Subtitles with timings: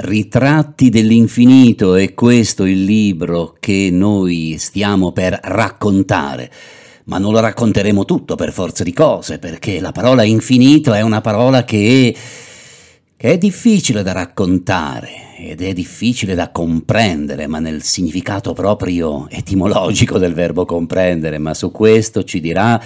[0.00, 6.52] Ritratti dell'infinito è questo il libro che noi stiamo per raccontare.
[7.06, 11.20] Ma non lo racconteremo tutto per forza di cose, perché la parola infinito è una
[11.20, 12.18] parola che è,
[13.16, 20.18] che è difficile da raccontare ed è difficile da comprendere, ma nel significato proprio etimologico
[20.18, 22.80] del verbo comprendere, ma su questo ci dirà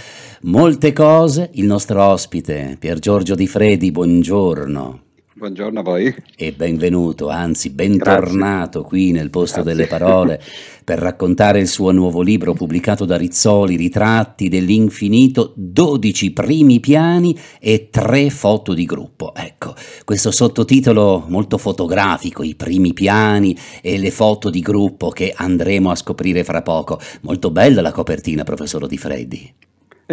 [0.45, 5.12] molte cose il nostro ospite, Pier Giorgio Di Fredi, buongiorno.
[5.43, 6.15] Buongiorno a voi.
[6.37, 8.89] E benvenuto, anzi bentornato Grazie.
[8.89, 9.75] qui nel posto Grazie.
[9.75, 10.41] delle parole
[10.85, 17.89] per raccontare il suo nuovo libro pubblicato da Rizzoli, Ritratti dell'infinito, 12 primi piani e
[17.91, 19.35] 3 foto di gruppo.
[19.35, 19.75] Ecco,
[20.05, 25.97] questo sottotitolo molto fotografico, i primi piani e le foto di gruppo che andremo a
[25.97, 27.01] scoprire fra poco.
[27.23, 29.55] Molto bella la copertina, professor Di Freddi.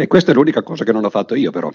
[0.00, 1.70] E questa è l'unica cosa che non ho fatto io però.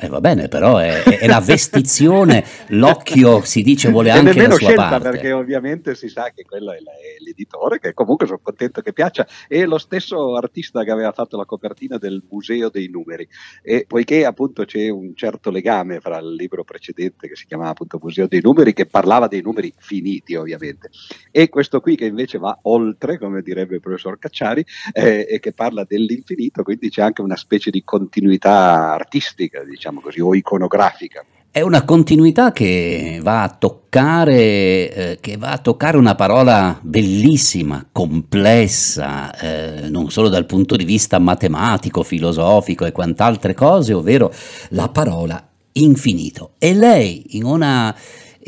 [0.00, 4.72] Eh, va bene, però è, è, la vestizione, l'occhio si dice vuole anche la sua
[4.72, 5.10] parte.
[5.10, 6.80] perché ovviamente si sa che quello è, è,
[7.18, 11.44] l'editore, che comunque sono contento che piaccia, e lo stesso artista che aveva fatto la
[11.44, 13.28] copertina del Museo dei Numeri.
[13.60, 17.98] E poiché appunto c'è un certo legame fra il libro precedente che si chiamava appunto
[18.00, 20.90] Museo dei Numeri, che parlava dei numeri finiti ovviamente,
[21.32, 25.52] e questo qui che invece va oltre, come direbbe il professor Cacciari, eh, e che
[25.52, 31.24] parla dell'infinito, quindi c'è anche una specie di continuità artistica, diciamo così, o iconografica.
[31.50, 37.84] È una continuità che va a toccare, eh, che va a toccare una parola bellissima,
[37.90, 44.32] complessa, eh, non solo dal punto di vista matematico, filosofico e quant'altre cose, ovvero
[44.70, 46.52] la parola infinito.
[46.58, 47.94] E lei, in una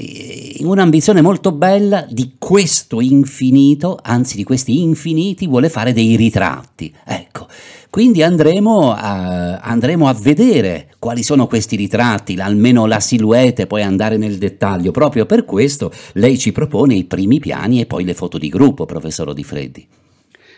[0.02, 6.95] in un'ambizione molto bella di questo infinito, anzi di questi infiniti, vuole fare dei ritratti.
[7.05, 7.48] Ecco,
[7.91, 14.16] quindi andremo a, andremo a vedere quali sono questi ritratti, almeno la silhouette, poi andare
[14.16, 14.92] nel dettaglio.
[14.92, 18.86] Proprio per questo lei ci propone i primi piani e poi le foto di gruppo,
[18.86, 19.86] professor Di Freddi.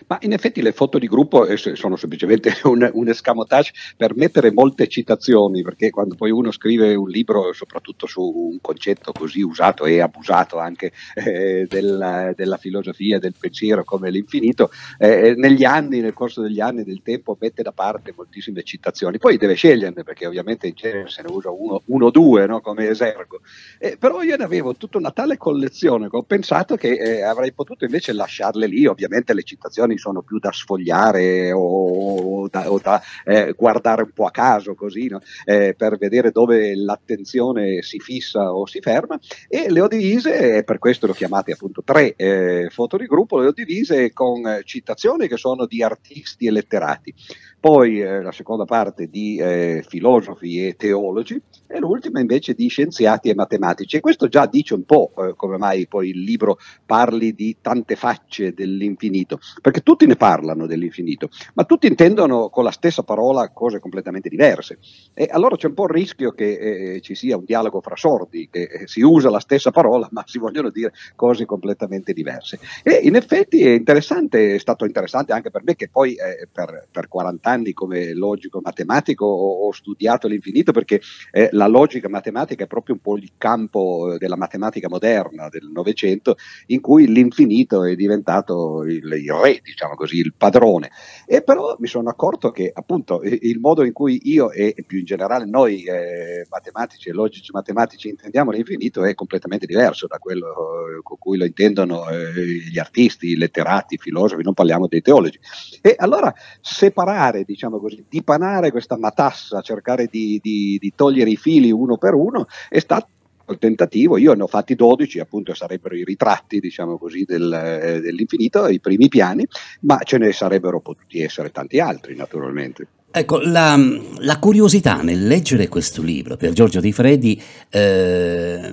[0.06, 4.52] Ma in effetti le foto di gruppo eh, sono semplicemente un, un escamotage per mettere
[4.52, 9.84] molte citazioni, perché quando poi uno scrive un libro, soprattutto su un concetto così usato
[9.84, 16.12] e abusato anche eh, della, della, filosofia, del pensiero come l'infinito, eh, negli anni, nel
[16.12, 19.18] corso degli anni, del tempo, mette da parte moltissime citazioni.
[19.18, 22.60] Poi deve sceglierne, perché ovviamente in genere se ne usa uno o due no?
[22.60, 23.40] come esergo.
[23.78, 27.52] Eh, però io ne avevo tutta una tale collezione che ho pensato che eh, avrei
[27.52, 32.78] potuto invece lasciarle lì, ovviamente le citazioni sono più da sfogliare o, o da, o
[32.82, 35.20] da eh, guardare un po' a caso così no?
[35.44, 39.18] eh, per vedere dove l'attenzione si fissa o si ferma
[39.48, 43.06] e le ho divise, e per questo le ho chiamate appunto tre eh, foto di
[43.06, 47.14] gruppo, le ho divise con citazioni che sono di artisti e letterati
[47.62, 53.28] poi eh, la seconda parte di eh, filosofi e teologi e l'ultima invece di scienziati
[53.28, 53.94] e matematici.
[53.94, 57.94] E questo già dice un po' eh, come mai poi il libro parli di tante
[57.94, 63.78] facce dell'infinito, perché tutti ne parlano dell'infinito, ma tutti intendono con la stessa parola cose
[63.78, 64.78] completamente diverse.
[65.14, 68.48] E allora c'è un po' il rischio che eh, ci sia un dialogo fra sordi,
[68.50, 72.58] che eh, si usa la stessa parola ma si vogliono dire cose completamente diverse.
[72.82, 76.88] E in effetti è interessante, è stato interessante anche per me che poi eh, per,
[76.90, 82.08] per 40 anni anni come logico matematico ho, ho studiato l'infinito perché eh, la logica
[82.08, 86.36] matematica è proprio un po' il campo eh, della matematica moderna del Novecento
[86.66, 90.90] in cui l'infinito è diventato il, il, re, diciamo così, il padrone.
[91.26, 95.04] E però mi sono accorto che appunto il modo in cui io e più in
[95.04, 101.02] generale noi eh, matematici e logici matematici intendiamo l'infinito è completamente diverso da quello eh,
[101.02, 102.32] con cui lo intendono eh,
[102.70, 105.38] gli artisti, i letterati, i filosofi, non parliamo dei teologi.
[105.80, 111.70] E allora separare diciamo così, dipanare questa matassa, cercare di, di, di togliere i fili
[111.70, 113.08] uno per uno, è stato
[113.48, 118.00] il tentativo, io ne ho fatti 12, appunto sarebbero i ritratti, diciamo così, del, eh,
[118.00, 119.46] dell'infinito, i primi piani,
[119.80, 122.86] ma ce ne sarebbero potuti essere tanti altri, naturalmente.
[123.14, 123.78] Ecco, la,
[124.20, 128.70] la curiosità nel leggere questo libro per Giorgio Di Freddi eh,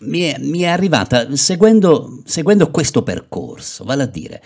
[0.00, 4.42] mi, è, mi, è, arrivata seguendo, seguendo questo percorso, vale a dire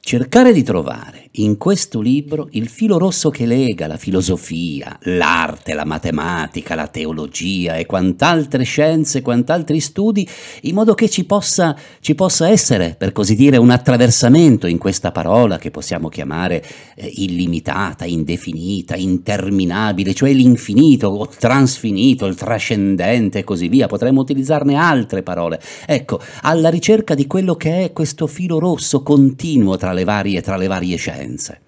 [0.00, 5.84] cercare di trovare in questo libro il filo rosso che lega la filosofia, l'arte, la
[5.84, 10.28] matematica, la teologia e quant'altre scienze, quant'altri studi,
[10.62, 15.12] in modo che ci possa, ci possa essere, per così dire, un attraversamento in questa
[15.12, 16.64] parola che possiamo chiamare
[16.96, 23.86] eh, illimitata, indefinita, interminabile, cioè l'infinito o transfinito, il trascendente e così via.
[23.86, 25.60] Potremmo utilizzarne altre parole.
[25.86, 30.56] Ecco, alla ricerca di quello che è questo filo rosso continuo tra le varie, tra
[30.56, 31.60] le varie scienze.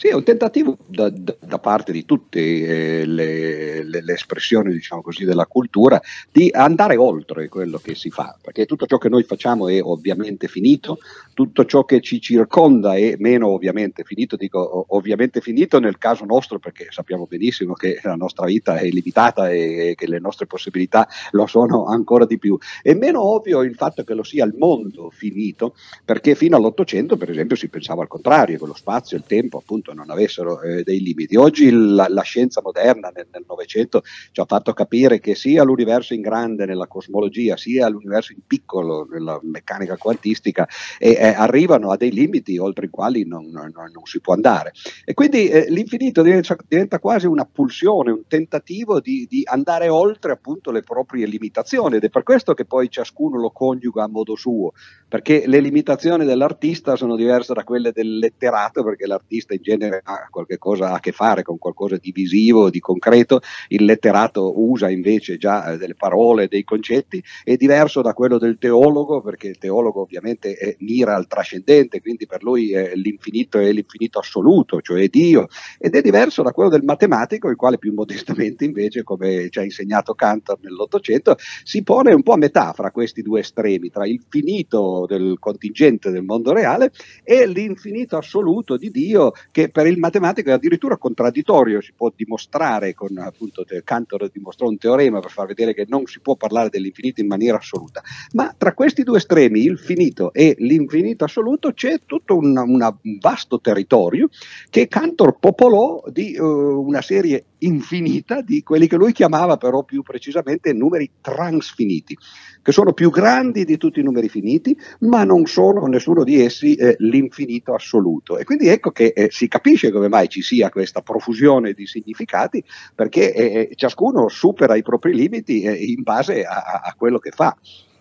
[0.00, 4.72] Sì, è un tentativo da, da, da parte di tutte eh, le, le, le, espressioni
[4.72, 6.00] diciamo così, della cultura
[6.32, 10.48] di andare oltre quello che si fa, perché tutto ciò che noi facciamo è ovviamente
[10.48, 11.00] finito,
[11.34, 16.58] tutto ciò che ci circonda è meno ovviamente finito, dico ovviamente finito nel caso nostro
[16.58, 21.06] perché sappiamo benissimo che la nostra vita è limitata e, e che le nostre possibilità
[21.32, 22.56] lo sono ancora di più.
[22.80, 25.74] È meno ovvio il fatto che lo sia il mondo finito,
[26.06, 29.88] perché fino all'Ottocento per esempio si pensava al contrario, che lo spazio il tempo appunto
[29.90, 31.36] appunto non avessero eh, dei limiti.
[31.36, 34.02] Oggi la, la scienza moderna nel Novecento
[34.32, 39.06] ci ha fatto capire che sia l'universo in grande nella cosmologia, sia l'universo in piccolo
[39.10, 40.66] nella meccanica quantistica
[40.98, 44.72] eh, eh, arrivano a dei limiti oltre i quali non, non, non si può andare.
[45.04, 50.32] E quindi eh, l'infinito diventa, diventa, quasi una pulsione, un tentativo di, di andare oltre
[50.32, 54.36] appunto le proprie limitazioni ed è per questo che poi ciascuno lo coniuga a modo
[54.36, 54.72] suo,
[55.08, 60.02] perché le limitazioni dell'artista sono diverse da quelle del letterato, perché l'artista in genere genere
[60.04, 65.38] ha qualcosa a che fare con qualcosa di visivo, di concreto, il letterato usa invece
[65.38, 70.02] già eh, delle parole, dei concetti, è diverso da quello del teologo perché il teologo
[70.02, 75.48] ovviamente è, mira al trascendente, quindi per lui è l'infinito è l'infinito assoluto, cioè Dio,
[75.78, 79.62] ed è diverso da quello del matematico, il quale più modestamente invece, come ci ha
[79.62, 84.22] insegnato Cantor nell'Ottocento, si pone un po' a metà fra questi due estremi, tra il
[84.28, 86.92] finito del contingente del mondo reale
[87.24, 92.94] e l'infinito assoluto di Dio che per il matematico è addirittura contraddittorio, si può dimostrare
[92.94, 97.20] con appunto Cantor dimostrò un teorema per far vedere che non si può parlare dell'infinito
[97.20, 98.02] in maniera assoluta,
[98.32, 102.78] ma tra questi due estremi, il finito e l'infinito assoluto, c'è tutto una, un
[103.20, 104.28] vasto territorio
[104.68, 110.02] che Cantor popolò di uh, una serie infinita di quelli che lui chiamava però più
[110.02, 112.16] precisamente numeri transfiniti
[112.62, 116.74] che sono più grandi di tutti i numeri finiti, ma non sono nessuno di essi
[116.74, 118.38] eh, l'infinito assoluto.
[118.38, 122.62] E quindi ecco che eh, si capisce come mai ci sia questa profusione di significati,
[122.94, 127.30] perché eh, eh ciascuno supera i propri limiti eh, in base a, a quello che
[127.30, 127.56] fa.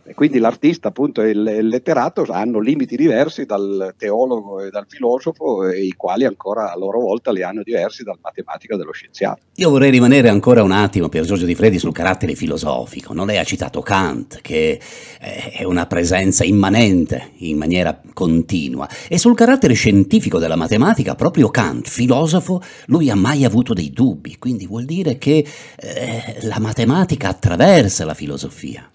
[0.10, 5.68] E quindi l'artista appunto e il letterato hanno limiti diversi dal teologo e dal filosofo,
[5.68, 9.42] e i quali ancora a loro volta li hanno diversi dal matematico e dallo scienziato.
[9.58, 13.14] Io vorrei rimanere ancora un attimo per Giorgio Di Freddi sul carattere filosofico.
[13.14, 14.82] Non lei ha citato Kant, che
[15.20, 18.90] è una presenza immanente in maniera continua.
[19.08, 24.40] E sul carattere scientifico della matematica, proprio Kant, filosofo, lui ha mai avuto dei dubbi.
[24.40, 25.46] Quindi vuol dire che
[25.78, 28.90] eh, la matematica attraversa la filosofia.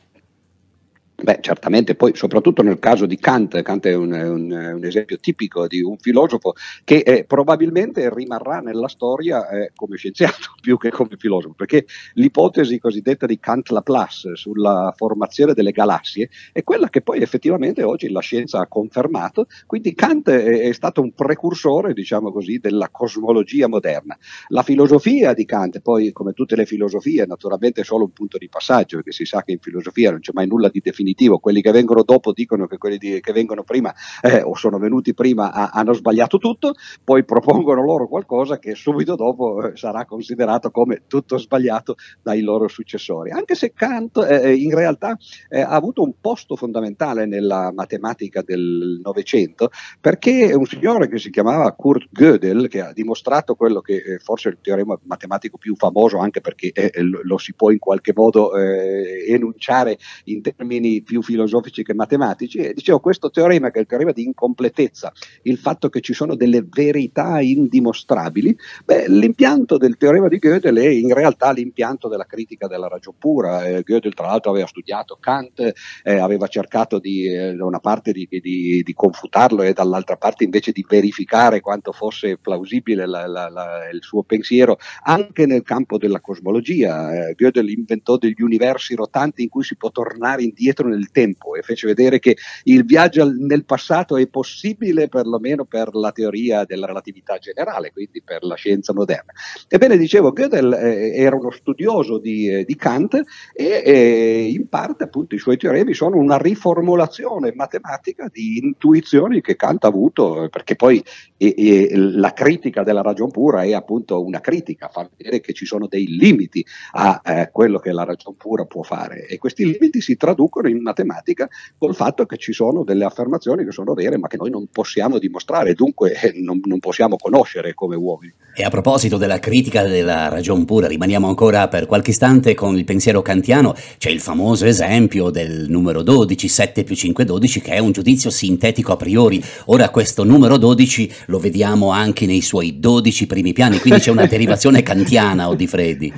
[1.24, 5.66] Beh, certamente, poi soprattutto nel caso di Kant, Kant è un, un, un esempio tipico
[5.66, 6.52] di un filosofo
[6.84, 12.78] che eh, probabilmente rimarrà nella storia eh, come scienziato più che come filosofo, perché l'ipotesi
[12.78, 18.60] cosiddetta di Kant-Laplace sulla formazione delle galassie è quella che poi effettivamente oggi la scienza
[18.60, 24.14] ha confermato, quindi Kant è, è stato un precursore, diciamo così, della cosmologia moderna.
[24.48, 28.50] La filosofia di Kant, poi come tutte le filosofie, naturalmente è solo un punto di
[28.50, 31.62] passaggio, perché si sa che in filosofia non c'è mai nulla di definitivo definitivo, quelli
[31.62, 35.52] che vengono dopo dicono che quelli di, che vengono prima eh, o sono venuti prima
[35.52, 41.02] a, hanno sbagliato tutto, poi propongono loro qualcosa che subito dopo eh, sarà considerato come
[41.06, 43.30] tutto sbagliato dai loro successori.
[43.30, 45.16] Anche se Kant eh, eh in realtà
[45.48, 49.70] eh, ha avuto un posto fondamentale nella matematica del Novecento
[50.00, 54.48] perché un signore che si chiamava Kurt Gödel, che ha dimostrato quello che eh, forse
[54.48, 58.52] è il teorema matematico più famoso anche perché lo, lo si può in qualche modo
[58.54, 64.12] enunciare in termini più filosofici che matematici, e dicevo questo teorema che è il teorema
[64.12, 70.38] di incompletezza, il fatto che ci sono delle verità indimostrabili, beh, l'impianto del teorema di
[70.38, 73.64] Gödel è in realtà l'impianto della critica della ragion pura.
[73.64, 78.12] Eh, Gödel tra l'altro aveva studiato Kant, eh, aveva cercato di, eh, da una parte
[78.12, 83.48] di, di, di, confutarlo e dall'altra parte invece di verificare quanto fosse plausibile la, la,
[83.48, 87.28] la, il suo pensiero anche nel campo della cosmologia.
[87.28, 91.62] Eh, Gödel inventò degli universi rotanti in cui si può tornare indietro nel tempo e
[91.62, 97.38] fece vedere che il viaggio nel passato è possibile perlomeno per la teoria della relatività
[97.38, 99.32] generale, quindi per la scienza moderna.
[99.68, 103.20] Ebbene, dicevo, Gödel eh, era uno studioso di, eh, di Kant
[103.52, 109.56] e eh, in parte appunto i suoi teoremi sono una riformulazione matematica di intuizioni che
[109.56, 111.02] Kant ha avuto, perché poi
[111.36, 116.06] la critica della ragion pura è appunto una critica, fa vedere che ci sono dei
[116.06, 120.68] limiti a eh, quello che la ragion pura può fare e questi limiti si traducono
[120.68, 124.50] in matematica col fatto che ci sono delle affermazioni che sono vere ma che noi
[124.50, 128.32] non possiamo dimostrare, dunque eh, non, non possiamo conoscere come uomini.
[128.56, 132.84] E a proposito della critica della ragion pura, rimaniamo ancora per qualche istante con il
[132.84, 137.78] pensiero kantiano, c'è il famoso esempio del numero 12, 7 più 5 12, che è
[137.78, 139.42] un giudizio sintetico a priori.
[139.66, 144.26] Ora questo numero 12 lo vediamo anche nei suoi 12 primi piani, quindi c'è una
[144.26, 146.12] derivazione kantiana o di Freddi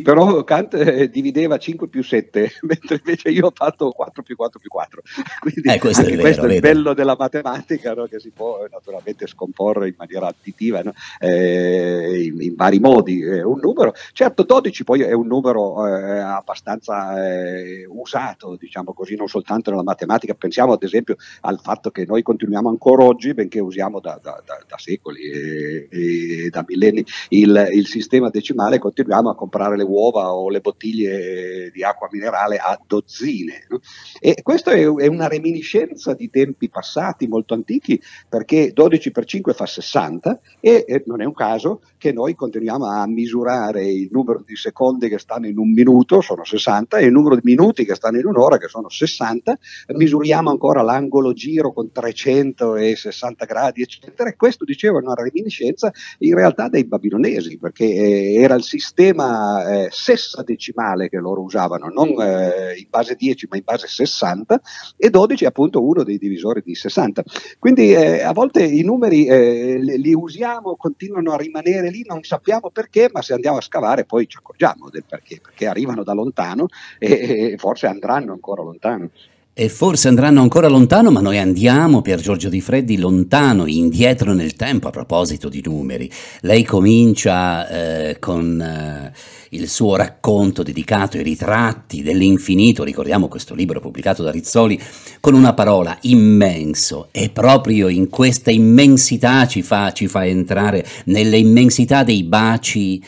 [0.00, 4.58] però Kant eh, divideva 5 più 7, mentre invece io ho fatto 4 più 4
[4.58, 5.02] più 4.
[5.40, 8.06] Quindi eh, questo, è, vero, questo è, il bello della matematica, no?
[8.06, 10.92] che si può naturalmente scomporre in maniera additiva, no?
[11.18, 13.20] eh, in, in, vari modi.
[13.20, 19.16] Eh, un numero, certo 12 poi è un numero eh, abbastanza eh, usato, diciamo così,
[19.16, 23.60] non soltanto nella matematica, pensiamo ad esempio al fatto che noi continuiamo ancora oggi, benché
[23.60, 29.30] usiamo da, da, da, da secoli e, e, da millenni il, il sistema decimale, continuiamo
[29.30, 33.66] a comprare le uova o le bottiglie di acqua minerale a dozzine.
[33.68, 33.80] No?
[34.20, 39.52] E questo è, è, una reminiscenza di tempi passati molto antichi, perché 12 per 5
[39.52, 44.42] fa 60 e, e non è un caso che noi continuiamo a misurare il numero
[44.44, 47.94] di secondi che stanno in un minuto, sono 60, e il numero di minuti che
[47.94, 49.58] stanno in un'ora, che sono 60,
[49.94, 54.28] misuriamo ancora l'angolo giro con 360 gradi, eccetera.
[54.28, 59.64] E questo, dicevo, è una reminiscenza in realtà dei babilonesi, perché eh, era il sistema
[59.72, 64.60] eh, sessadecimale che loro usavano, non eh, in base 10 ma in base 60
[64.96, 67.22] e 12 è appunto uno dei divisori di 60.
[67.58, 72.22] Quindi eh, a volte i numeri eh, li, li, usiamo, continuano a rimanere lì, non
[72.22, 76.12] sappiamo perché, ma se andiamo a scavare poi ci accorgiamo del perché, perché arrivano da
[76.12, 76.66] lontano
[76.98, 79.10] e, e forse andranno ancora lontano.
[79.54, 84.54] E forse andranno ancora lontano, ma noi andiamo, Pier Giorgio Di Freddi, lontano, indietro nel
[84.54, 86.10] tempo a proposito di numeri.
[86.40, 89.12] Lei comincia eh, con eh,
[89.50, 94.80] il suo racconto dedicato ai ritratti dell'infinito, ricordiamo questo libro pubblicato da Rizzoli,
[95.20, 101.36] con una parola immenso e proprio in questa immensità ci fa, ci fa entrare nelle
[101.36, 103.04] immensità dei baci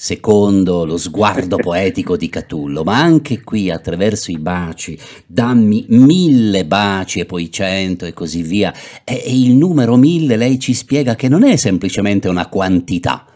[0.00, 7.18] secondo lo sguardo poetico di Catullo, ma anche qui attraverso i baci, dammi mille baci
[7.18, 8.72] e poi cento e così via.
[9.02, 13.26] E, e il numero mille lei ci spiega che non è semplicemente una quantità,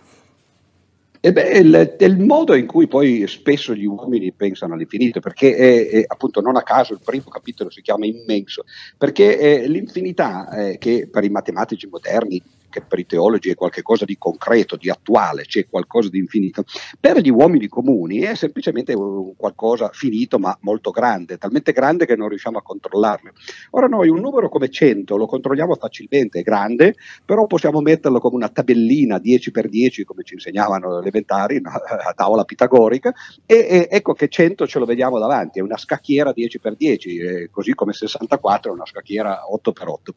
[1.25, 5.89] e beh, il, il, modo in cui poi spesso gli uomini pensano all'infinito, perché è,
[5.89, 8.65] è, appunto non a caso il primo capitolo si chiama immenso,
[8.99, 12.43] perché l'infinità eh, che per i matematici moderni
[12.73, 16.65] che per i teologi è qualcosa di concreto, di attuale, c'è qualcosa di infinito,
[16.99, 18.95] per gli uomini comuni è semplicemente
[19.37, 23.33] qualcosa finito ma molto grande, talmente grande che non riusciamo a controllarlo.
[23.73, 28.37] Ora noi un numero come 100 lo controlliamo facilmente, è grande, però possiamo metterlo come
[28.37, 33.13] una tabellina 10x10 come ci insegnavano le elementari, a tavola pitagorica,
[33.45, 37.75] e, e, ecco che 100 ce lo vediamo davanti, è una scacchiera 10x10, eh, così
[37.75, 40.11] come 64 è una scacchiera 8x8.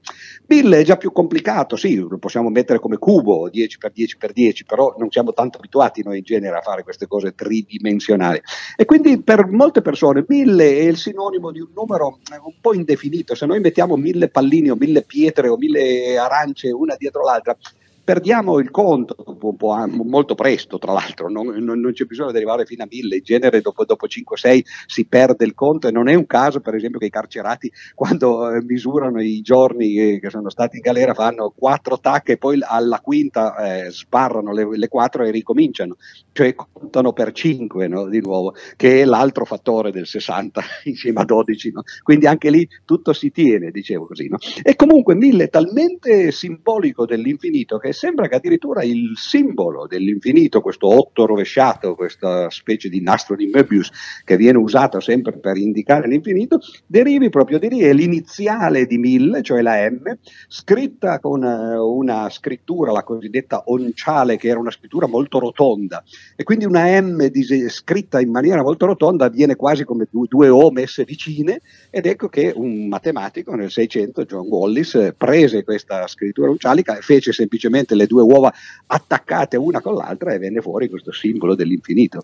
[0.47, 5.33] 1000 è già più complicato, sì, lo possiamo mettere come cubo 10x10x10, però non siamo
[5.33, 8.41] tanto abituati noi in genere a fare queste cose tridimensionali.
[8.75, 12.73] E quindi per molte persone 1000 è il sinonimo di un numero eh, un po'
[12.73, 17.55] indefinito, se noi mettiamo 1000 pallini o 1000 pietre o 1000 arance una dietro l'altra,
[18.05, 19.15] perdiamo il conto
[20.03, 23.23] molto presto, tra l'altro, non, non, non, c'è bisogno di arrivare fino a mille, in
[23.23, 26.99] genere dopo, dopo 5-6 si perde il conto e non è un caso per esempio
[26.99, 31.99] che i carcerati quando eh, misurano i giorni che sono stati in galera fanno quattro
[31.99, 35.97] tacche e poi alla quinta eh, sbarrano le, le quattro e ricominciano,
[36.31, 41.25] cioè contano per 5 no, di nuovo, che è l'altro fattore del 60 insieme a
[41.25, 41.81] 12, no?
[42.03, 44.27] quindi anche lì tutto si tiene, dicevo così.
[44.27, 44.37] No?
[44.61, 50.87] E comunque mille è talmente simbolico dell'infinito che sembra che addirittura il simbolo dell'infinito, questo
[50.87, 53.89] otto rovesciato, questa specie di nastro di Möbius
[54.23, 59.41] che viene usato sempre per indicare l'infinito, derivi proprio di lì, è l'iniziale di mille,
[59.41, 60.15] cioè la M,
[60.47, 66.03] scritta con eh, una scrittura, la cosiddetta onciale, che era una scrittura molto rotonda,
[66.35, 67.31] e quindi una M
[67.69, 72.27] scritta in maniera molto rotonda viene quasi come due, due O messe vicine, ed ecco
[72.27, 77.95] che un matematico nel 600, John Wallis, prese questa scrittura oncialica e fece semplicemente semplicemente
[77.95, 78.53] le due uova
[78.87, 82.23] attaccate una con l'altra e venne fuori questo simbolo dell'infinito.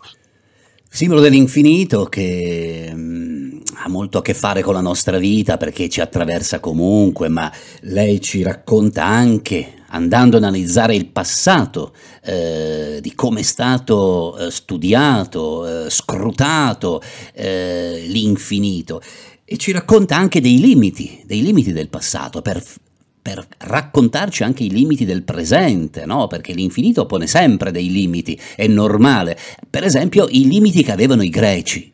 [0.93, 5.87] Simbolo dell'infinito che mh, mm, ha molto a che fare con la nostra vita perché
[5.87, 7.49] ci attraversa comunque, ma
[7.81, 14.51] lei ci racconta anche, andando ad analizzare il passato, eh, di come è stato eh,
[14.51, 17.01] studiato, eh, scrutato
[17.33, 19.01] eh, l'infinito
[19.45, 22.61] e ci racconta anche dei limiti, dei limiti del passato per
[23.21, 26.27] per raccontarci anche i limiti del presente, no?
[26.27, 29.37] perché l'infinito pone sempre dei limiti, è normale.
[29.69, 31.91] Per esempio i limiti che avevano i greci.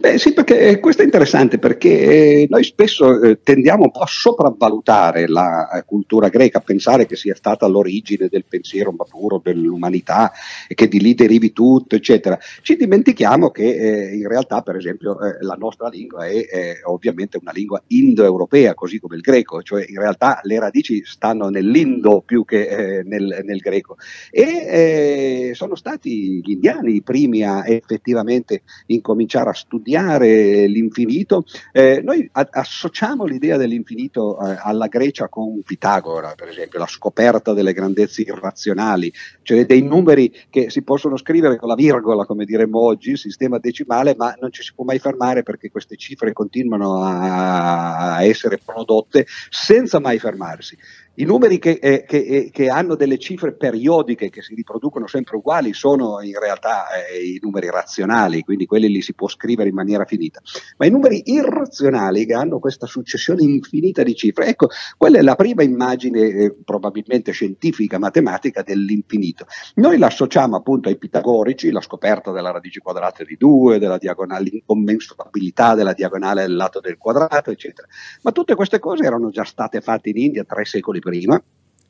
[0.00, 4.06] Beh sì, perché questo è interessante perché eh, noi spesso eh, tendiamo un po' a
[4.06, 10.30] sopravvalutare la eh, cultura greca, a pensare che sia stata l'origine del pensiero maturo dell'umanità
[10.68, 12.38] e che di lì derivi tutto, eccetera.
[12.62, 17.50] Ci dimentichiamo che eh, in realtà, per esempio, eh, la nostra lingua è, ovviamente una
[17.50, 23.02] lingua indoeuropea, così come il greco, cioè in realtà le radici stanno nell'indo più che
[23.04, 23.96] nel, nel, greco.
[24.30, 32.02] E sono stati gli indiani i primi a effettivamente incominciare a studiare studiare l'infinito, eh,
[32.04, 37.72] noi a- associamo l'idea dell'infinito eh, alla Grecia con Pitagora, per esempio, la scoperta delle
[37.72, 39.10] grandezze irrazionali,
[39.42, 43.58] cioè dei numeri che si possono scrivere con la virgola, come diremmo oggi, il sistema
[43.58, 48.58] decimale, ma non ci si può mai fermare perché queste cifre continuano a, a essere
[48.62, 50.76] prodotte senza mai fermarsi.
[51.20, 55.36] I numeri che, eh, che, eh, che, hanno delle cifre periodiche che si riproducono sempre
[55.36, 59.74] uguali sono in realtà eh, i numeri razionali, quindi quelli li si può scrivere in
[59.74, 60.40] maniera finita.
[60.76, 65.34] Ma i numeri irrazionali che hanno questa successione infinita di cifre, ecco, quella è la
[65.34, 69.46] prima immagine eh, probabilmente scientifica, matematica dell'infinito.
[69.74, 74.50] Noi la associamo appunto ai pitagorici, la scoperta della radice quadrata di 2, della diagonale,
[74.50, 77.88] l'incommensurabilità della diagonale del lato del quadrato, eccetera.
[78.22, 81.06] Ma tutte queste cose erano già state fatte in India tre secoli prima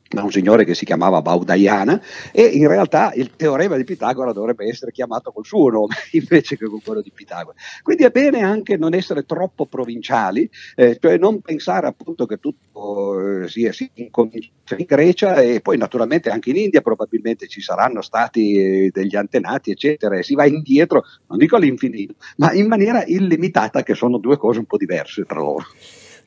[0.09, 4.67] da un signore che si chiamava Baudaiana e in realtà il teorema di Pitagora dovrebbe
[4.67, 7.55] essere chiamato col suo nome invece che con quello di Pitagora.
[7.83, 13.43] Quindi è bene anche non essere troppo provinciali, eh, cioè non pensare appunto che tutto
[13.43, 18.01] eh, sia sì, in, in Grecia e poi naturalmente anche in India probabilmente ci saranno
[18.01, 23.03] stati eh, degli antenati eccetera e si va indietro, non dico all'infinito, ma in maniera
[23.05, 25.65] illimitata che sono due cose un po' diverse tra loro.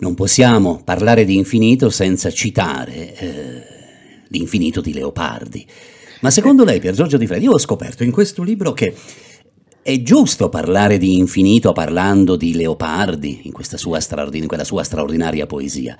[0.02, 3.62] Non possiamo parlare di infinito senza citare eh,
[4.30, 5.64] l'infinito di Leopardi.
[6.22, 8.92] Ma secondo lei, Pier Giorgio Di Freddi, io ho scoperto in questo libro che
[9.80, 14.00] è giusto parlare di infinito parlando di Leopardi in, sua
[14.32, 15.96] in quella sua straordinaria poesia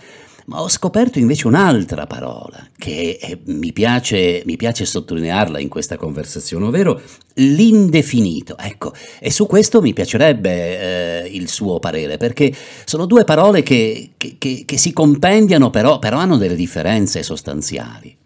[0.47, 5.97] ma ho scoperto invece un'altra parola che è, mi, piace, mi, piace, sottolinearla in questa
[5.97, 7.01] conversazione, ovvero
[7.35, 8.57] l'indefinito.
[8.59, 12.53] Ecco, e su questo mi piacerebbe eh, il suo parere, perché
[12.85, 18.17] sono due parole che, che, che, che si compendiano, però, però hanno delle differenze sostanziali.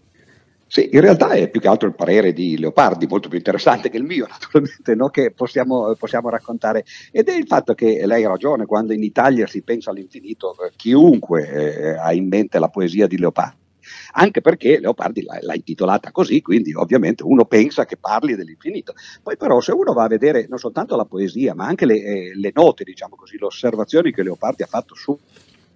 [0.76, 3.96] Sì, in realtà è più che altro il parere di Leopardi, molto più interessante che
[3.96, 5.08] il mio, naturalmente, no?
[5.08, 6.84] che possiamo, possiamo, raccontare.
[7.10, 10.72] Ed è il fatto che lei ha ragione, quando in Italia si pensa all'infinito, eh,
[10.76, 13.64] chiunque eh, ha in mente la poesia di Leopardi.
[14.12, 18.92] Anche perché Leopardi l'ha, l'ha, intitolata così, quindi ovviamente uno pensa che parli dell'infinito.
[19.22, 22.32] Poi però se uno va a vedere non soltanto la poesia, ma anche le, eh,
[22.34, 25.18] le note, diciamo così, le osservazioni che Leopardi ha fatto su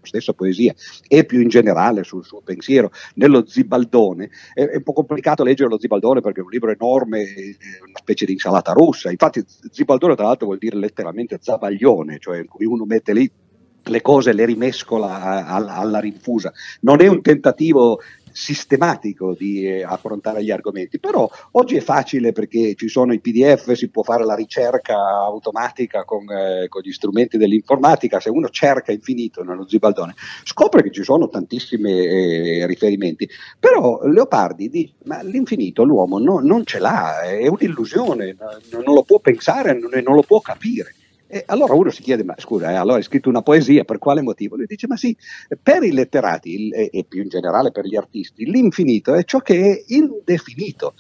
[0.07, 0.75] stessa poesia
[1.07, 4.31] e più in generale sul suo pensiero nello Zibaldone.
[4.53, 7.21] È, è un po' complicato leggere lo Zibaldone perché è un libro enorme,
[7.87, 9.11] una specie di insalata russa.
[9.11, 13.31] Infatti Zibaldone tra l'altro vuol dire letteralmente zabaglione, cioè uno mette lì
[13.83, 16.53] le cose le rimescola alla, alla rinfusa.
[16.81, 18.01] Non è un tentativo
[18.33, 23.73] sistematico di eh, affrontare gli argomenti, però oggi è facile perché ci sono i PDF,
[23.73, 28.93] si può fare la ricerca automatica con, eh, con gli strumenti dell'informatica, se uno cerca
[28.93, 30.15] infinito nello Zibaldone
[30.45, 36.65] scopre che ci sono tantissimi eh, riferimenti, però Leopardi dice ma l'infinito l'uomo no, non
[36.65, 38.37] ce l'ha, è un'illusione,
[38.71, 40.95] non, lo può pensare, non, non lo può capire.
[41.33, 44.21] E allora uno si chiede, ma scusa, eh, allora hai scritto una poesia, per quale
[44.21, 44.57] motivo?
[44.57, 45.17] Lui dice, ma sì,
[45.63, 49.61] per i letterati e, e, più in generale per gli artisti, l'infinito è ciò che
[49.61, 50.95] è indefinito,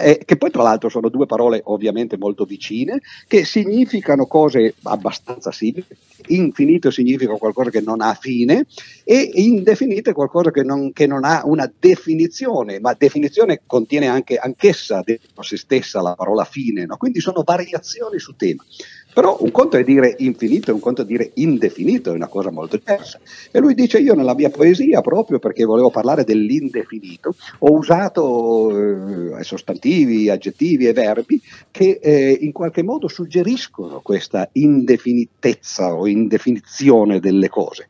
[0.00, 5.50] è, che poi tra l'altro sono due parole ovviamente molto vicine, che significano cose abbastanza
[5.50, 5.86] simili.
[6.28, 8.66] Infinito significa qualcosa che non ha fine
[9.02, 14.36] e indefinito è qualcosa che non, che non ha una definizione, ma definizione contiene anche
[14.36, 16.96] anch'essa dentro se stessa la parola fine, no?
[16.96, 18.64] quindi sono variazioni su tema.
[19.14, 22.50] Però un conto è dire infinito e un conto è dire indefinito, è una cosa
[22.50, 23.20] molto diversa.
[23.52, 29.44] E lui dice io nella mia poesia, proprio perché volevo parlare dell'indefinito, ho usato eh,
[29.44, 37.48] sostantivi, aggettivi e verbi che eh, in qualche modo suggeriscono questa indefinitezza o indefinizione delle
[37.48, 37.86] cose.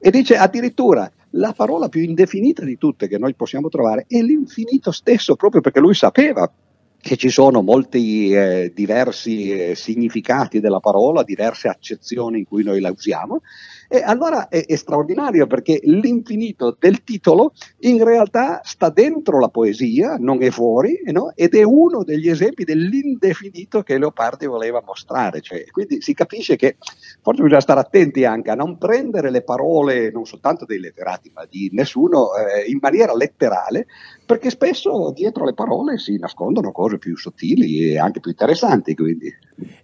[0.00, 4.90] E dice addirittura la parola più indefinita di tutte che noi possiamo trovare è l'infinito
[4.90, 6.50] stesso, proprio perché lui sapeva
[7.04, 12.80] che ci sono molti eh, diversi eh, significati della parola, diverse accezioni in cui noi
[12.80, 13.42] la usiamo
[13.94, 17.52] E allora è, è straordinario perché l'infinito del titolo
[17.82, 21.30] in realtà sta dentro la poesia, non è fuori, no?
[21.36, 25.40] ed è uno degli esempi dell'indefinito che Leopardi voleva mostrare.
[25.40, 26.76] Cioè, quindi si capisce che
[27.22, 31.46] forse bisogna stare attenti anche a non prendere le parole non soltanto dei letterati, ma
[31.48, 33.86] di nessuno eh, in maniera letterale,
[34.26, 38.96] perché spesso dietro le parole si nascondono cose più sottili e anche più interessanti.
[38.96, 39.32] Quindi.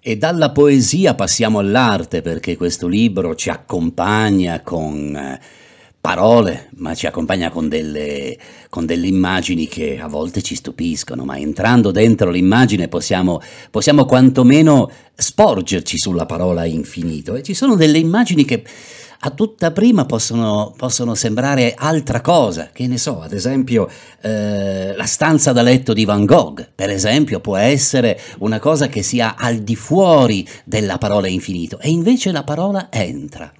[0.01, 3.99] E dalla poesia passiamo all'arte, perché questo libro ci accompagna
[4.62, 5.40] con eh,
[6.00, 8.36] parole, ma ci accompagna con delle,
[8.70, 14.90] con delle, immagini che a volte ci stupiscono, ma entrando dentro l'immagine possiamo, possiamo quantomeno
[15.14, 17.34] sporgerci sulla parola infinito.
[17.34, 18.64] E ci sono delle immagini che
[19.22, 23.86] a tutta prima possono, possono sembrare altra cosa, che ne so, ad esempio
[24.22, 29.02] eh, la stanza da letto di Van Gogh, per esempio, può essere una cosa che
[29.02, 33.52] sia al di fuori della parola infinito, e invece la parola entra.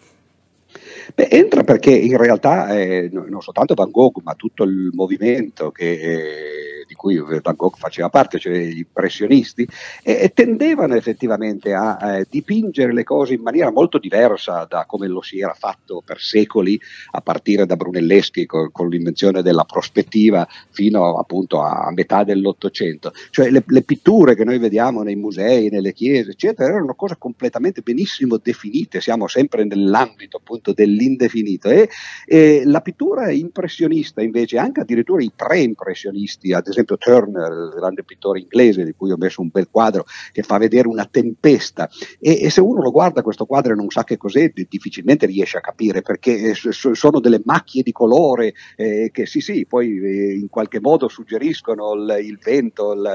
[1.15, 5.93] Beh, entra perché in realtà eh, non soltanto Van Gogh, ma tutto il movimento che
[5.93, 9.67] eh, cui Van Gogh faceva parte, cioè gli impressionisti,
[10.03, 15.23] e, tendevano effettivamente a eh, dipingere le cose in maniera molto diversa da come lo
[15.23, 16.79] si era fatto per secoli,
[17.13, 23.15] a partire da Brunelleschi con, con l'invenzione della prospettiva fino appunto a metà dell'Ottocento.
[23.31, 27.81] Cioè le, le, pitture che noi vediamo nei musei, nelle chiese, eccetera, erano cose completamente
[27.81, 31.71] benissimo definite, siamo sempre nell'ambito appunto dell'indefinito.
[31.71, 31.89] E,
[32.27, 38.03] e la pittura impressionista invece, anche addirittura i pre-impressionisti, ad esempio, esempio Turner, il grande
[38.03, 41.89] pittore inglese di cui ho messo un bel quadro che fa vedere una tempesta.
[42.19, 45.59] E, e se uno lo guarda questo quadro e non sa che cos'è difficilmente riesce
[45.59, 50.35] a capire perché eh, sono delle macchie di colore eh, che sì sì poi eh,
[50.35, 53.09] in qualche modo suggeriscono il, il vento, il,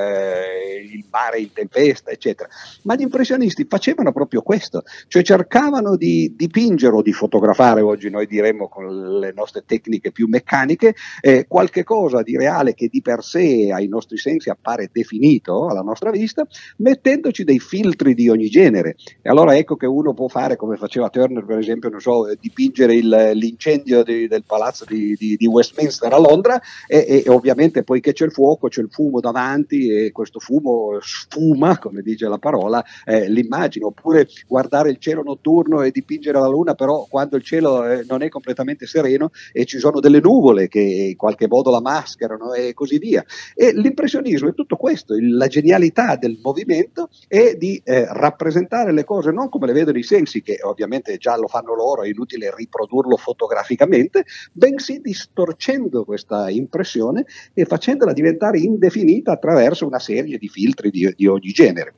[0.92, 2.50] il, mare in tempesta eccetera.
[2.84, 8.28] Ma gli impressionisti facevano proprio questo cioè cercavano di dipingere o di fotografare oggi noi
[8.28, 13.24] diremmo con le nostre tecniche più meccaniche eh, qualche cosa di reale che di per
[13.24, 16.46] sé ai nostri sensi appare definito alla nostra vista,
[16.78, 18.96] mettendoci dei filtri di ogni genere.
[19.22, 22.96] E allora ecco che uno può fare come faceva Turner, per esempio, non so, dipingere
[22.96, 28.14] il, l'incendio di, del palazzo di, di, di, Westminster a Londra e, e, ovviamente poiché
[28.14, 32.84] c'è il fuoco, c'è il fumo davanti e questo fumo sfuma, come dice la parola,
[33.06, 37.86] eh, l'immagine, oppure guardare il cielo notturno e dipingere la luna, però quando il cielo
[37.86, 41.82] eh, non è completamente sereno e ci sono delle nuvole che in qualche modo la
[41.82, 43.24] mascherano e così via.
[43.54, 49.32] E l'impressionismo è tutto questo, la genialità del movimento è di eh, rappresentare le cose
[49.32, 53.18] non come le vedono i sensi, che ovviamente già lo fanno loro, è inutile riprodurlo
[53.18, 61.14] fotograficamente, bensì distorcendo questa impressione e facendola diventare indefinita attraverso una serie di filtri di,
[61.16, 61.94] di ogni genere.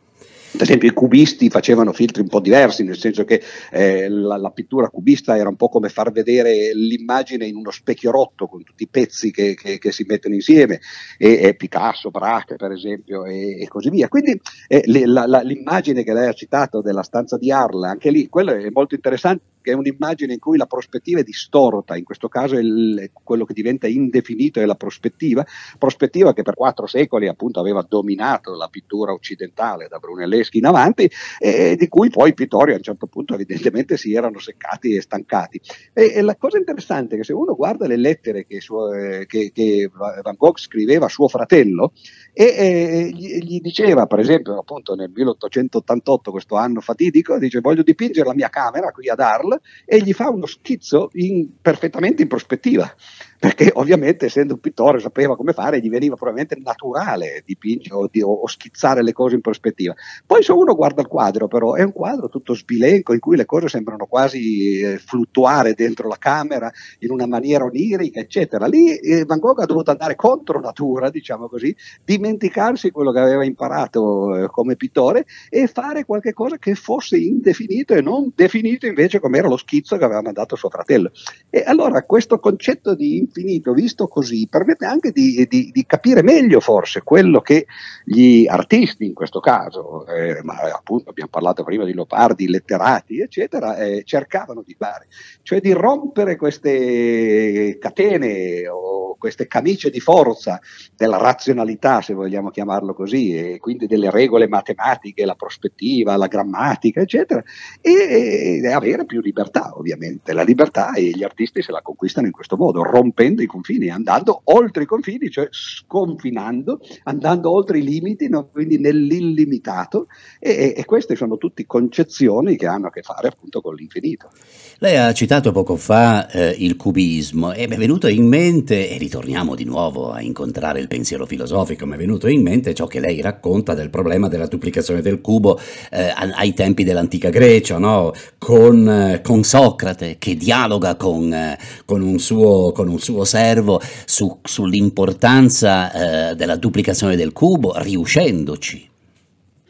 [0.53, 4.49] Ad esempio i cubisti facevano filtri un po' diversi, nel senso che eh, la, la,
[4.49, 8.83] pittura cubista era un po' come far vedere l'immagine in uno specchio rotto con tutti
[8.83, 10.79] i pezzi che, che, che si mettono insieme,
[11.17, 14.07] e, e, Picasso, Braque per esempio e, e così via.
[14.07, 18.09] Quindi eh, le, la, la, l'immagine che lei ha citato della stanza di Arla, anche
[18.09, 22.05] lì, quello è molto interessante che è un'immagine in cui la prospettiva è distorta, in
[22.05, 25.45] questo caso il, quello che diventa indefinito è la prospettiva,
[25.77, 31.11] prospettiva che per quattro secoli appunto aveva dominato la pittura occidentale da Brunelleschi in avanti
[31.37, 35.01] e di cui poi i pittori a un certo punto evidentemente si erano seccati e
[35.01, 35.59] stancati.
[35.91, 39.25] E, e la cosa interessante è che se uno guarda le lettere che, suo, eh,
[39.25, 41.91] che, che Van Gogh scriveva a suo fratello
[42.31, 47.83] e eh, gli, gli, diceva per esempio appunto nel 1888 questo anno fatidico dice voglio
[47.83, 52.27] dipingere la mia camera qui ad Arles e gli fa uno schizzo in, perfettamente in
[52.27, 52.93] prospettiva
[53.39, 58.21] perché ovviamente essendo un pittore sapeva come fare, gli veniva probabilmente naturale dipingere o, di,
[58.21, 59.93] o, schizzare le cose in prospettiva.
[60.25, 63.45] Poi se uno guarda il quadro però è un quadro tutto sbilenco in cui le
[63.45, 68.65] cose sembrano quasi eh, fluttuare dentro la camera in una maniera onirica eccetera.
[68.65, 73.45] Lì eh, Van Gogh ha dovuto andare contro natura, diciamo così, dimenticarsi quello che aveva
[73.45, 79.19] imparato eh, come pittore e fare qualche cosa che fosse indefinito e non definito invece
[79.19, 81.11] come era lo schizzo che aveva mandato suo fratello.
[81.49, 86.59] E allora questo concetto di infinito, visto così, permette anche di, di, di, capire meglio
[86.59, 87.67] forse quello che
[88.03, 93.77] gli artisti in questo caso, eh, ma appunto abbiamo parlato prima di Lopardi, letterati, eccetera,
[93.77, 95.07] eh, cercavano di fare,
[95.43, 100.59] cioè di rompere queste catene o queste camicie di forza
[100.95, 107.01] della razionalità, se vogliamo chiamarlo così, e quindi delle regole matematiche, la prospettiva, la grammatica,
[107.01, 107.43] eccetera,
[107.81, 110.33] e, e avere più libertà, ovviamente.
[110.33, 113.89] La libertà e gli artisti se la conquistano in questo modo, rompendo rompendo i confini,
[113.89, 118.49] andando oltre i confini, cioè sconfinando, andando oltre i limiti, no?
[118.51, 120.07] quindi nell'illimitato
[120.39, 124.29] e, e, queste sono tutte concezioni che hanno a che fare appunto con l'infinito.
[124.77, 128.97] Lei ha citato poco fa eh, il cubismo e mi è venuto in mente, e
[128.97, 132.99] ritorniamo di nuovo a incontrare il pensiero filosofico, mi è venuto in mente ciò che
[132.99, 138.13] lei racconta del problema della duplicazione del cubo eh, ai tempi dell'antica Grecia, no?
[138.37, 143.81] con, eh, con, Socrate che dialoga con, eh, con, un, suo, con un, suo, servo
[144.05, 148.86] su, sull'importanza eh, della duplicazione del cubo, riuscendoci.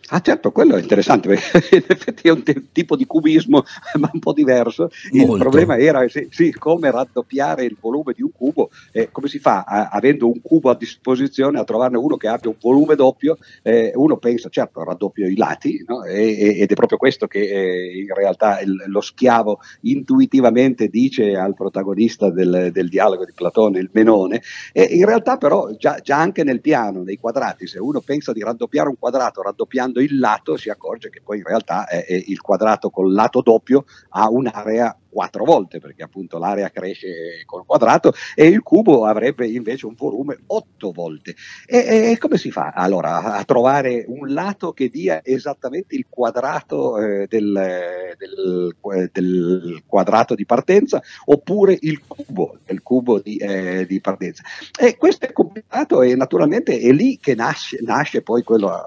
[0.10, 3.64] Ah certo, quello è interessante, perché in effetti è un te- tipo di cubismo,
[4.00, 4.90] ma un po' diverso.
[5.12, 5.34] Molto.
[5.34, 9.40] Il problema era sì, sì, come raddoppiare il volume di un cubo, eh, come si
[9.40, 13.38] fa a, avendo un cubo a disposizione a trovarne uno che abbia un volume doppio,
[13.64, 16.04] eh, uno pensa certo raddoppio i lati, no?
[16.04, 21.54] e, ed è proprio questo che eh, in realtà il, lo schiavo intuitivamente dice al
[21.54, 24.42] protagonista del, del, dialogo di Platone, il Menone,
[24.72, 28.42] e in realtà però già, già anche nel piano, nei quadrati, se uno pensa di
[28.42, 32.42] raddoppiare un quadrato raddoppiando il lato si accorge che poi in realtà è, è il
[32.42, 38.46] quadrato col lato doppio ha un'area quattro volte perché appunto l'area cresce col quadrato e
[38.46, 41.34] il cubo avrebbe invece un volume otto volte.
[41.66, 47.00] E, e come si fa allora a, trovare un lato che dia esattamente il quadrato
[47.00, 54.00] eh, del, del, del, quadrato di partenza oppure il cubo, il cubo di, eh, di,
[54.00, 54.44] partenza?
[54.80, 58.84] E questo è complicato e naturalmente è lì che nasce, nasce poi quello a,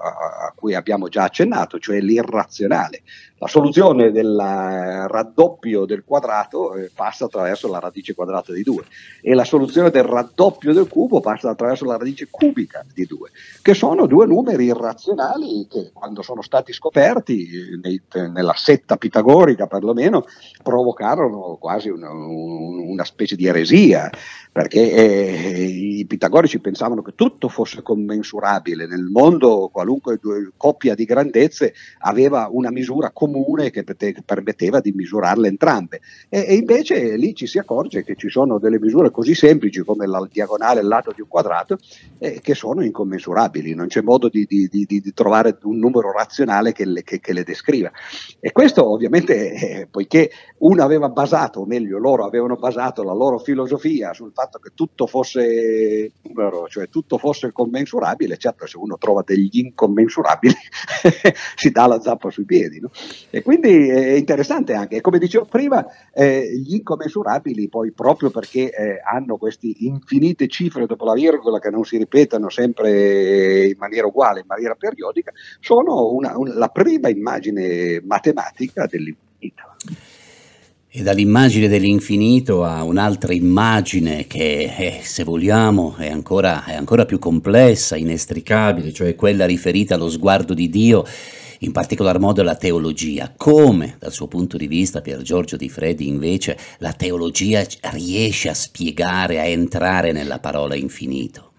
[0.47, 3.01] a cui abbiamo già accennato, cioè l'irrazionale.
[3.41, 8.83] La soluzione del raddoppio del quadrato eh, passa attraverso la radice quadrata di 2
[9.19, 13.31] e la soluzione del raddoppio del cubo passa attraverso la radice cubica di 2,
[13.63, 17.99] che sono due numeri irrazionali che quando sono stati scoperti eh, nei,
[18.31, 20.25] nella setta pitagorica perlomeno
[20.61, 24.07] provocarono quasi una, una specie di eresia
[24.51, 30.19] perché eh, i pitagorici pensavano che tutto fosse commensurabile, nel mondo qualunque
[30.57, 33.85] coppia di grandezze aveva una misura comune che,
[34.25, 36.01] permetteva di misurarle entrambe.
[36.27, 40.05] E, e, invece lì ci si accorge che ci sono delle misure così semplici come
[40.05, 41.77] la diagonale e il lato di un quadrato
[42.17, 46.73] eh, che sono incommensurabili, non c'è modo di, di, di, di trovare un numero razionale
[46.73, 47.89] che le, che, che le descriva.
[48.41, 53.39] E questo ovviamente eh, poiché uno aveva basato, o meglio loro avevano basato la loro
[53.39, 59.23] filosofia sul fatto che tutto fosse numero, cioè tutto fosse commensurabile, certo se uno trova
[59.25, 60.55] degli incommensurabili
[61.55, 62.79] si dà la zappa sui piedi.
[62.79, 62.89] No?
[63.29, 69.01] E quindi è interessante anche, come dicevo prima, eh, gli incommensurabili poi proprio perché eh,
[69.03, 74.41] hanno queste infinite cifre dopo la virgola che non si ripetono sempre in maniera uguale,
[74.41, 80.09] in maniera periodica, sono una, una, la prima immagine matematica dell'infinito.
[80.93, 87.17] E dall'immagine dell'infinito a un'altra immagine che, eh, se vogliamo, è ancora, è ancora più
[87.17, 91.05] complessa, inestricabile, cioè quella riferita allo sguardo di Dio,
[91.59, 93.33] in particolar modo la teologia.
[93.37, 98.53] Come, dal suo punto di vista, Pier Giorgio Di Fredi, invece, la teologia riesce a
[98.53, 101.50] spiegare, a entrare nella parola infinito?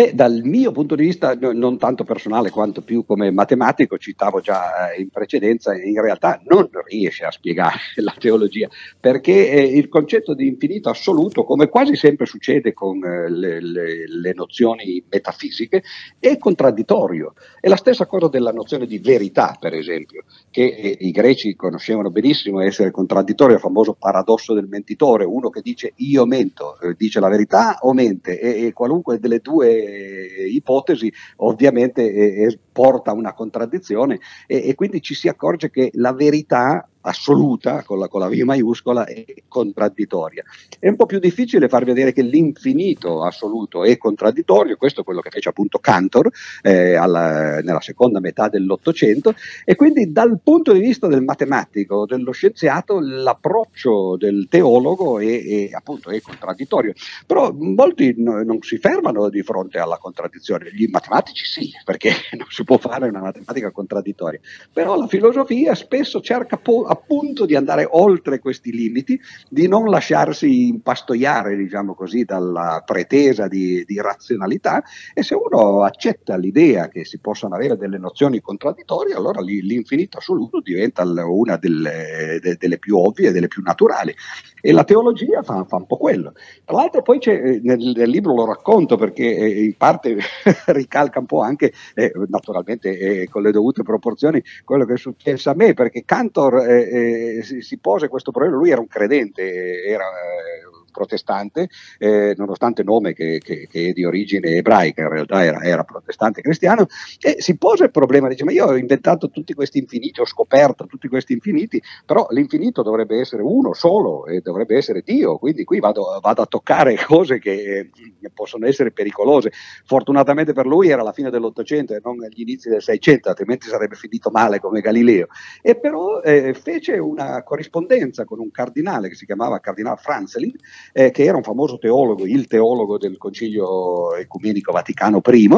[0.00, 4.92] Beh, dal mio punto di vista, non tanto personale quanto più come matematico, citavo già
[4.92, 8.66] eh, in precedenza, in realtà non riesce a spiegare la teologia,
[8.98, 14.08] perché eh, il concetto di infinito assoluto, come quasi sempre succede con eh, le, le,
[14.08, 15.82] le, nozioni metafisiche,
[16.18, 17.34] è contraddittorio.
[17.60, 22.62] È la stessa cosa della nozione di verità, per esempio, che i greci conoscevano benissimo
[22.62, 27.76] essere contraddittorio, il famoso paradosso del mentitore, uno che dice io mento, dice la verità
[27.82, 34.18] o mente, e, e qualunque delle due eh, ipotesi ovviamente eh, porta a una contraddizione
[34.46, 38.34] e, e quindi ci si accorge che la verità assoluta, con la, con la V
[38.40, 40.44] maiuscola, è contraddittoria.
[40.78, 45.20] È un po' più difficile far vedere che l'infinito assoluto è contraddittorio, questo è quello
[45.20, 46.30] che fece appunto Cantor
[46.62, 49.34] eh, alla, nella seconda metà dell'Ottocento,
[49.64, 55.68] e quindi dal punto di vista del matematico, dello scienziato, l'approccio del teologo è, è
[55.72, 56.92] appunto è contraddittorio.
[57.26, 62.46] Però molti no, non si fermano di fronte alla contraddizione, gli matematici sì, perché non
[62.48, 64.40] si può fare una matematica contraddittoria,
[64.72, 70.66] però la filosofia spesso cerca po- appunto di andare oltre questi limiti, di non lasciarsi
[70.66, 74.82] impastoiare, diciamo così, dalla pretesa di, di razionalità
[75.14, 80.60] e se uno accetta l'idea che si possano avere delle nozioni contraddittorie, allora l'infinito assoluto
[80.60, 84.14] diventa una delle, de, delle più ovvie, delle più naturali.
[84.60, 86.32] E la teologia fa, fa un po' quello.
[86.64, 90.16] Tra l'altro poi nel, nel, libro lo racconto perché eh, in parte
[90.66, 95.50] ricalca un po' anche, eh, naturalmente eh, con le dovute proporzioni, quello che è successo
[95.50, 99.84] a me, perché Cantor eh, eh, si, si, pose questo problema, lui era un credente,
[99.84, 105.44] era eh, protestante, eh, nonostante nome che, che, che, è di origine ebraica, in realtà
[105.44, 106.86] era, era, protestante cristiano,
[107.20, 110.86] e si pose il problema, dice ma io ho inventato tutti questi infiniti, ho scoperto
[110.86, 115.80] tutti questi infiniti, però l'infinito dovrebbe essere uno solo e dovrebbe essere Dio, quindi qui
[115.80, 119.52] vado, vado a toccare cose che eh, possono essere pericolose.
[119.84, 123.94] Fortunatamente per lui era la fine dell'Ottocento e non gli inizi del Seicento, altrimenti sarebbe
[123.94, 125.26] finito male come Galileo.
[125.62, 130.54] E però eh, fece una corrispondenza con un cardinale che si chiamava Cardinale Franzelin,
[130.92, 135.48] eh, che era un famoso teologo, il teologo del Concilio Ecumenico Vaticano I,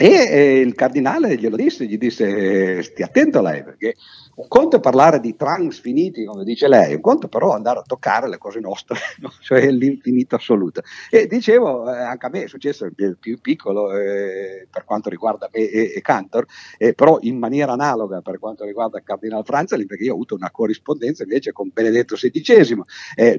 [0.00, 3.96] e eh, il cardinale glielo disse, gli disse eh, stia attento a lei perché
[4.40, 7.82] un conto è parlare di transfiniti, come dice lei, un conto però è andare a
[7.82, 9.30] toccare le cose nostre, no?
[9.42, 10.80] cioè l'infinito assoluto.
[11.10, 15.50] E dicevo, eh, anche a me è successo più, più piccolo eh, per quanto riguarda
[15.52, 16.46] me e, e Cantor,
[16.78, 20.36] eh, però in maniera analoga per quanto riguarda il Cardinal Franzeli, perché io ho avuto
[20.36, 22.82] una corrispondenza invece con Benedetto XVI,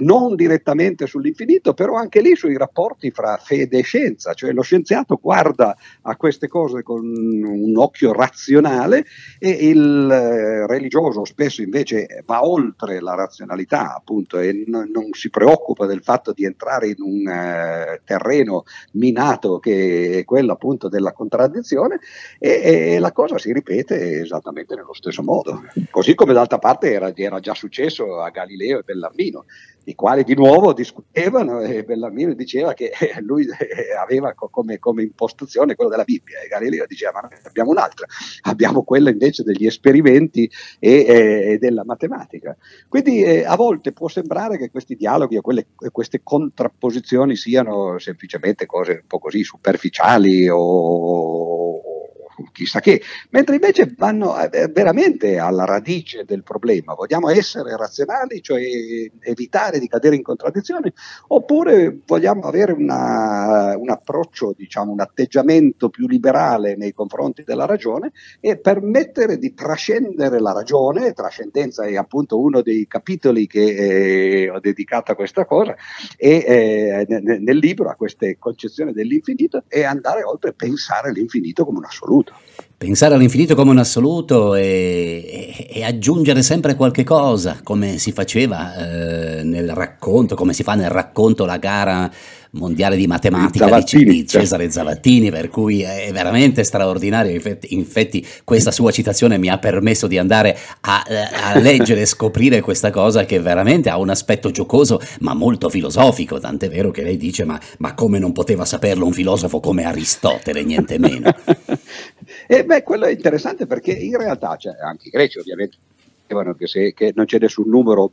[0.02, 5.18] non direttamente sull'infinito, però anche lì sui rapporti fra fede e scienza, cioè lo scienziato
[5.20, 9.06] guarda a queste cose con un occhio razionale
[9.40, 15.30] e il eh, religioso spesso invece va oltre la razionalità appunto e n- non si
[15.32, 21.14] preoccupa del fatto di entrare in un uh, terreno minato che è quello appunto della
[21.14, 22.00] contraddizione
[22.38, 27.12] e, e, la cosa si ripete esattamente nello stesso modo, così come d'altra parte era,
[27.16, 29.46] era già successo a Galileo e Bellarmino
[29.86, 33.48] i quali di nuovo discutevano e Bellarmino diceva che lui
[34.00, 38.06] aveva come, come impostazione quello della Bibbia Galileo diceva ma noi abbiamo un'altra,
[38.42, 40.50] abbiamo quella invece degli esperimenti
[40.80, 42.56] e, e della matematica.
[42.88, 48.66] Quindi eh, a volte può sembrare che questi dialoghi e quelle, queste contrapposizioni siano semplicemente
[48.66, 50.58] cose un po' così superficiali o,
[52.52, 56.94] chissà che, mentre invece vanno eh, veramente alla radice del problema.
[56.94, 58.62] Vogliamo essere razionali, cioè
[59.20, 60.94] evitare di cadere in contraddizione,
[61.28, 68.12] oppure vogliamo avere una, un approccio, diciamo, un atteggiamento più liberale nei confronti della ragione
[68.40, 74.60] e permettere di trascendere la ragione, trascendenza è appunto uno dei capitoli che eh, ho
[74.60, 75.76] dedicato a questa cosa,
[76.18, 81.80] e eh, nel libro a queste concezioni dell'infinito e andare oltre e pensare l'infinito come
[81.80, 82.31] un assoluto.
[82.78, 88.76] Pensare all'infinito come un assoluto e, e, e aggiungere sempre qualche cosa, come si faceva
[88.76, 92.12] eh, nel racconto, come si fa nel racconto la gara
[92.52, 97.32] mondiale di matematica di, di, Cesare Zavattini, per cui è veramente straordinario.
[97.32, 101.04] Infatti, infatti, questa sua citazione mi ha permesso di andare a,
[101.54, 106.40] a leggere e scoprire questa cosa che veramente ha un aspetto giocoso, ma molto filosofico.
[106.40, 110.64] Tant'è vero che lei dice: Ma, ma come non poteva saperlo un filosofo come Aristotele,
[110.64, 111.34] niente meno.
[112.48, 115.78] E beh, quello è interessante perché in realtà, cioè, anche i greci ovviamente
[116.22, 118.10] dicevano che, se, che non c'è nessun numero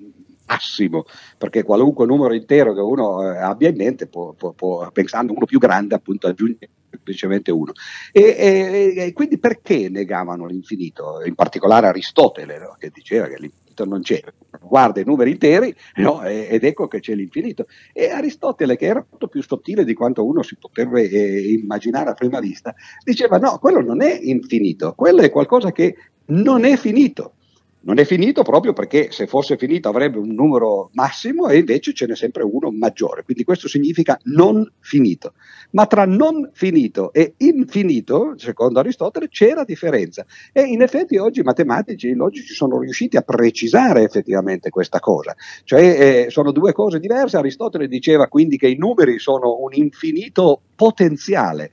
[0.49, 1.05] massimo,
[1.37, 5.45] perché qualunque numero intero che uno eh, abbia in mente, può, può, può, pensando uno
[5.45, 7.73] più grande, appunto aggiungere semplicemente uno.
[8.13, 11.23] E, e, e, quindi perché negavano l'infinito?
[11.25, 12.77] In particolare Aristotele, no?
[12.79, 14.21] che diceva che l'infinito non c'è,
[14.61, 16.25] guarda i numeri interi no?
[16.25, 17.67] ed ecco che c'è l'infinito.
[17.93, 22.15] E Aristotele, che era molto più sottile di quanto uno si potrebbe eh, immaginare a
[22.15, 27.35] prima vista, diceva no, quello non è infinito, quello è qualcosa che non è finito
[27.81, 32.07] non è finito proprio perché se fosse finito avrebbe un numero massimo e invece ce
[32.07, 35.35] n'è sempre uno maggiore, quindi questo significa non finito.
[35.71, 41.41] Ma tra non finito e infinito, secondo Aristotele, c'è la differenza e in effetti oggi
[41.41, 46.53] i matematici e i logici sono riusciti a precisare effettivamente questa cosa, cioè eh, sono
[46.53, 47.37] due cose diverse.
[47.37, 51.71] Aristotele diceva quindi che i numeri sono un infinito potenziale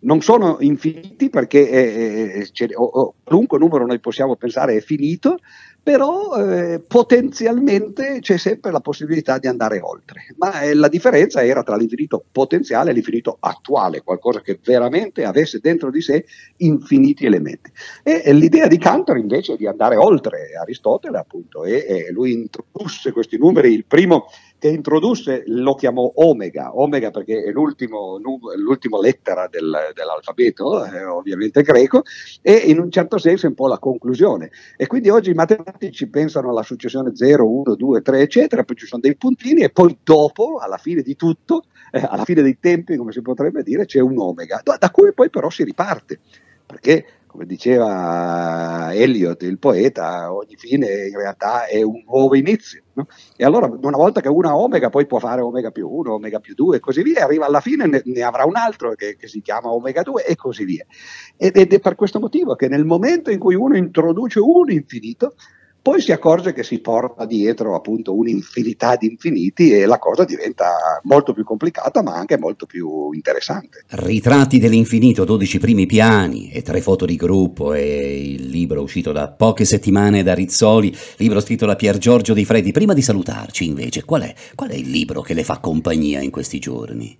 [0.00, 5.38] non sono infiniti perché eh, eh o, qualunque numero noi possiamo pensare è finito,
[5.82, 10.34] però eh, potenzialmente c'è sempre la possibilità di andare oltre.
[10.36, 15.60] Ma eh, la differenza era tra l'infinito potenziale e l'infinito attuale, qualcosa che veramente avesse
[15.60, 16.26] dentro di sé
[16.58, 17.72] infiniti elementi.
[18.02, 22.32] E, e l'idea di Cantor invece è di andare oltre Aristotele, appunto, e, e lui
[22.32, 24.26] introdusse questi numeri, il primo
[24.58, 32.02] che introdusse lo chiamò Omega, Omega perché è l'ultima lettera del, dell'alfabeto, eh, ovviamente greco,
[32.42, 34.50] e in un certo senso è un po' la conclusione.
[34.76, 38.86] E quindi oggi i matematici pensano alla successione 0, 1, 2, 3, eccetera, poi ci
[38.86, 42.96] sono dei puntini e poi dopo, alla fine di tutto, eh, alla fine dei tempi,
[42.96, 46.18] come si potrebbe dire, c'è un Omega, da cui poi però si riparte.
[46.66, 52.82] Perché come diceva Eliot, il poeta, ogni fine in realtà è un nuovo inizio.
[52.94, 53.06] No?
[53.36, 56.40] E allora una volta che uno ha omega poi può fare omega più 1, omega
[56.40, 59.28] più 2 e così via, arriva alla fine ne, ne avrà un altro che, che,
[59.28, 60.84] si chiama omega 2 e così via.
[61.36, 65.34] Ed, ed è per questo motivo che nel momento in cui uno introduce un infinito,
[65.88, 71.00] poi si accorge che si porta dietro appunto un'infinità di infiniti e la cosa diventa
[71.04, 73.86] molto più complicata ma anche molto più interessante.
[73.88, 79.30] Ritratti dell'infinito, 12 primi piani e tre foto di gruppo e il libro uscito da
[79.30, 82.70] poche settimane da Rizzoli, libro scritto da Pier Giorgio Di Freddi.
[82.70, 86.30] Prima di salutarci invece, qual è, qual è il libro che le fa compagnia in
[86.30, 87.16] questi giorni?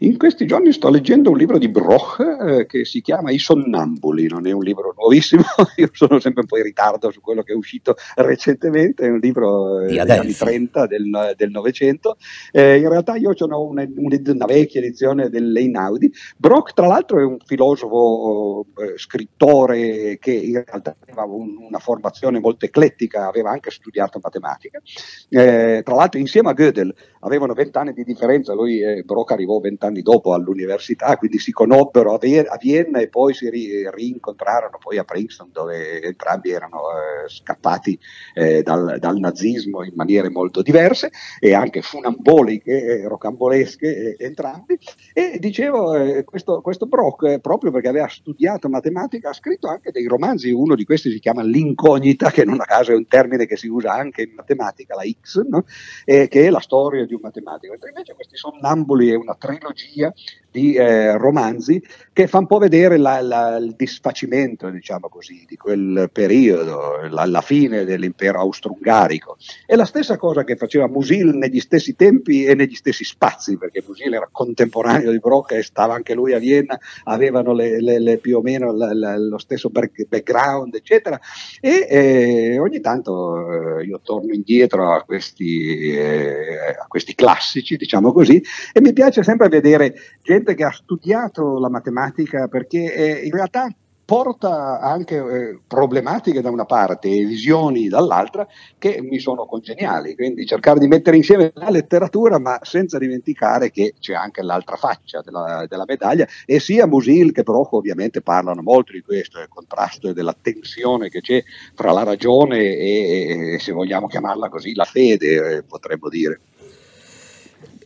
[0.00, 4.28] In questi giorni sto leggendo un libro di Broch eh, che si chiama I Sonnambuli,
[4.28, 5.42] non è un libro nuovissimo,
[5.74, 9.18] io sono sempre un po' in ritardo su quello che è uscito recentemente, è un
[9.18, 12.16] libro eh, degli anni 30 del, Novecento.
[12.52, 16.12] Eh, in realtà io ho una, una, vecchia edizione dell'Einaudi.
[16.36, 22.38] Broch tra l'altro è un filosofo eh, scrittore che in realtà aveva un, una formazione
[22.38, 24.80] molto eclettica, aveva anche studiato matematica.
[25.28, 29.87] Eh, tra l'altro insieme a Gödel avevano vent'anni di differenza, lui eh, Broch arrivò vent'anni
[29.88, 35.04] anni dopo all'università, quindi si conobbero a, Vienna e poi si ri- rincontrarono poi a
[35.04, 37.98] Princeton dove entrambi erano eh, scappati
[38.34, 41.10] eh, dal, dal, nazismo in maniere molto diverse
[41.40, 44.78] e anche funamboliche, eh, rocambolesche eh, entrambi.
[45.12, 49.90] E dicevo, eh, questo, questo Brock, eh, proprio perché aveva studiato matematica, ha scritto anche
[49.90, 53.46] dei romanzi, uno di questi si chiama L'incognita, che non a caso è un termine
[53.46, 55.64] che si usa anche in matematica, la X, no?
[56.04, 57.74] che è la storia di un matematico.
[57.74, 60.12] Invece questi sonnambuli è una trilogia trilogia
[60.50, 61.82] di eh, romanzi
[62.12, 67.24] che fa un po' vedere la, la, il disfacimento, diciamo così, di quel periodo, la,
[67.26, 69.36] la fine dell'impero austro-ungarico.
[69.64, 73.84] È la stessa cosa che faceva Musil negli stessi tempi e negli stessi spazi, perché
[73.86, 78.18] Musil era contemporaneo di Broca e stava anche lui a Vienna, avevano le, le, le
[78.18, 81.20] più o meno lo stesso background, eccetera.
[81.60, 88.12] E eh, ogni tanto eh, io torno indietro a questi, eh, a questi classici, diciamo
[88.12, 88.42] così,
[88.72, 93.68] e mi piace sempre vedere gente che ha studiato la matematica perché eh, in realtà
[94.08, 98.46] porta anche eh, problematiche da una parte e visioni dall'altra
[98.78, 103.96] che mi sono congeniali, quindi cercare di mettere insieme la letteratura ma senza dimenticare che
[104.00, 108.92] c'è anche l'altra faccia della, della medaglia e sia Musil che Broco ovviamente parlano molto
[108.92, 113.72] di questo, del contrasto e della tensione che c'è fra la ragione e, e se
[113.72, 116.40] vogliamo chiamarla così, la fede, eh, potremmo dire.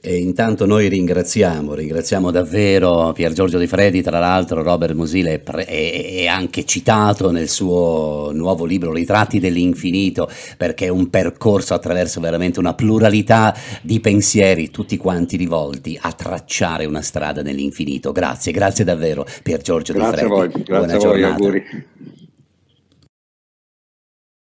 [0.04, 5.62] E intanto noi ringraziamo, ringraziamo davvero Pier Giorgio Di Freddi, tra l'altro Robert Musile è,
[5.62, 12.58] è, anche citato nel suo nuovo libro Ritratti dell'infinito perché è un percorso attraverso veramente
[12.58, 18.10] una pluralità di pensieri, tutti quanti rivolti a tracciare una strada nell'infinito.
[18.10, 20.32] Grazie, grazie davvero Pier Giorgio grazie Di Freddi.
[20.32, 21.34] A voi, grazie Buona a voi, giornata.
[21.34, 21.62] auguri.